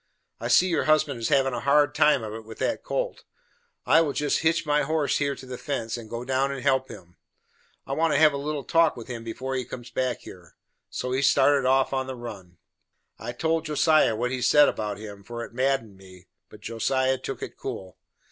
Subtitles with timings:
[0.39, 3.23] I see your husband is havin' a hard time of it with that colt.
[3.85, 6.89] I will jest hitch my horse here to the fence, and go down and help
[6.89, 7.17] him;
[7.85, 10.55] I want to have a little talk with him before he comes back here."
[10.89, 12.57] So he started off on the run.
[13.19, 17.43] I told Josiah what he said about him, for it madded me, but Josiah took
[17.43, 17.99] it cool.